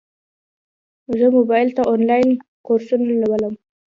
زه 1.17 1.25
موبایل 1.37 1.69
ته 1.77 1.81
انلاین 1.93 2.29
کورسونه 2.65 3.09
لولم. 3.21 3.53